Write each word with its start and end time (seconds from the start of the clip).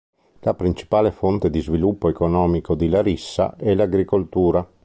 La 0.39 0.55
principale 0.55 1.11
fonte 1.11 1.51
di 1.51 1.59
sviluppo 1.59 2.09
economico 2.09 2.73
di 2.73 2.89
Larissa 2.89 3.55
è 3.55 3.75
l'agricoltura. 3.75 4.67